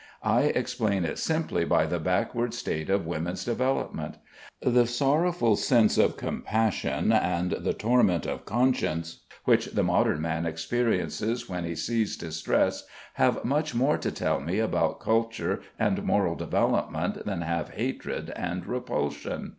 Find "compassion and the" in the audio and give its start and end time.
6.17-7.73